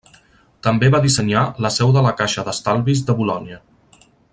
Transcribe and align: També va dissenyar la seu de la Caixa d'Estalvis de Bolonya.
També 0.67 0.89
va 0.95 1.01
dissenyar 1.03 1.43
la 1.67 1.73
seu 1.77 1.95
de 1.99 2.05
la 2.07 2.17
Caixa 2.23 2.49
d'Estalvis 2.49 3.07
de 3.11 3.21
Bolonya. 3.21 3.65